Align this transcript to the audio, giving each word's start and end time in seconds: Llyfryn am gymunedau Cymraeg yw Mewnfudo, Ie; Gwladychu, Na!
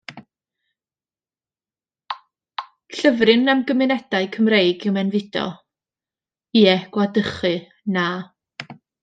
Llyfryn 2.95 3.51
am 3.53 3.61
gymunedau 3.67 4.31
Cymraeg 4.37 4.87
yw 4.89 4.95
Mewnfudo, 4.97 5.45
Ie; 6.63 6.75
Gwladychu, 6.97 7.55
Na! 7.99 8.09